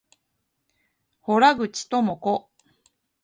[0.03, 2.49] 洞口朋子